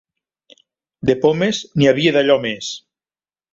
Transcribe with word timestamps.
De 1.09 1.15
pomes, 1.27 1.61
n'hi 1.77 1.91
havia 1.93 2.17
d'allò 2.19 2.41
més. 2.49 2.75